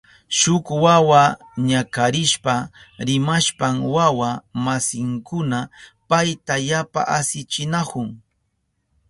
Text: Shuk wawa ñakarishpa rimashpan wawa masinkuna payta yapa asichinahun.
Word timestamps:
Shuk 0.37 0.65
wawa 0.83 1.21
ñakarishpa 1.69 2.55
rimashpan 3.07 3.75
wawa 3.95 4.29
masinkuna 4.65 5.59
payta 6.09 6.55
yapa 6.69 7.01
asichinahun. 7.17 8.07